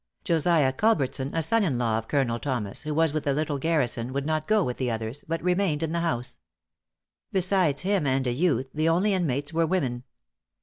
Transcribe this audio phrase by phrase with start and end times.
[0.23, 4.13] Josiah Culbertson, a son in law of Colonel Thomas, who was with the little garrison
[4.13, 6.39] would not go with the others, but remained in the house.
[7.31, 10.01] Besides him and a youth, the only inmates were women.